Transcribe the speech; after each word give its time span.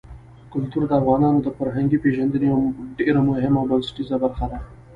کلتور 0.53 0.83
د 0.87 0.91
افغانانو 1.01 1.39
د 1.43 1.47
فرهنګي 1.57 1.97
پیژندنې 2.03 2.47
یوه 2.51 2.67
ډېره 2.99 3.21
مهمه 3.29 3.57
او 3.59 3.67
بنسټیزه 3.71 4.15
برخه 4.23 4.45
ده. 4.51 4.59